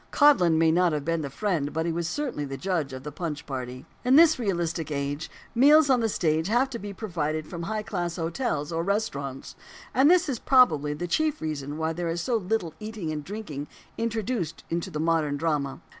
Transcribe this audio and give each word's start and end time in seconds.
Codlin 0.09 0.57
may 0.57 0.71
not 0.71 0.93
have 0.93 1.05
been 1.05 1.21
"the 1.21 1.29
friend"; 1.29 1.71
but 1.73 1.85
he 1.85 1.91
was 1.91 2.07
certainly 2.09 2.43
the 2.43 2.57
judge 2.57 2.91
of 2.91 3.03
the 3.03 3.11
"Punch" 3.11 3.45
party. 3.45 3.85
In 4.03 4.15
this 4.15 4.39
realistic 4.39 4.89
age, 4.89 5.29
meals 5.53 5.91
on 5.91 5.99
the 5.99 6.09
stage 6.09 6.47
have 6.47 6.71
to 6.71 6.79
be 6.79 6.91
provided 6.91 7.45
from 7.45 7.61
high 7.61 7.83
class 7.83 8.15
hotels 8.15 8.71
or 8.71 8.81
restaurants; 8.83 9.55
and 9.93 10.09
this 10.09 10.27
is, 10.27 10.39
probably, 10.39 10.95
the 10.95 11.05
chief 11.05 11.39
reason 11.39 11.77
why 11.77 11.93
there 11.93 12.09
is 12.09 12.19
so 12.19 12.35
little 12.35 12.73
eating 12.79 13.11
and 13.11 13.23
drinking 13.23 13.67
introduced 13.95 14.63
into 14.71 14.89
the 14.89 14.99
modern 14.99 15.37
drama. 15.37 15.81